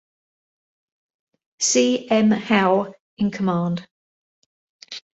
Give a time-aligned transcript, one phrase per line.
[1.59, 2.07] C.
[2.09, 2.31] M.
[2.31, 3.87] Howe in command.